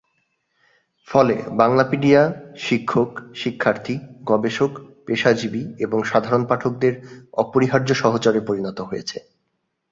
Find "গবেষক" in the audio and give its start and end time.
4.23-4.71